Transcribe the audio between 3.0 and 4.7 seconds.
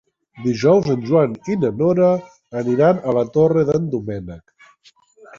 a la Torre d'en Doménec.